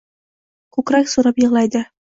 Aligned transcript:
—Ko’krak 0.79 1.13
so’rab 1.15 1.47
yig’laydir… 1.47 1.91